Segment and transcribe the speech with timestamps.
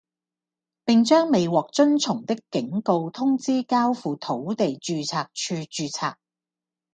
[0.83, 6.15] 並將未獲遵從的警告通知交付土地註冊處註冊